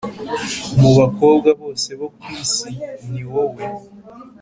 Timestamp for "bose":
1.61-1.89